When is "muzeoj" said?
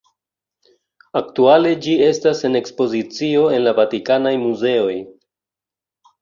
4.47-4.97